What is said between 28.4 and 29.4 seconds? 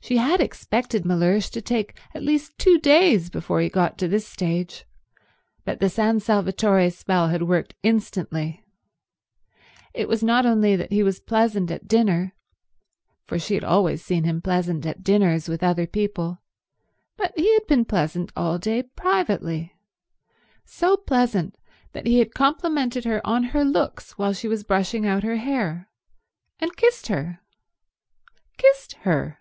Kissed her!